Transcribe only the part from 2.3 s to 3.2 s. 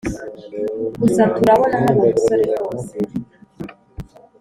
rwose